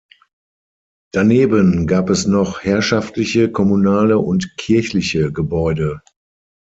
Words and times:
Daneben 1.13 1.85
gab 1.85 2.09
es 2.09 2.25
noch 2.25 2.63
herrschaftliche, 2.63 3.51
kommunale 3.51 4.17
und 4.17 4.57
kirchliche 4.57 5.31
Gebäude. 5.31 6.01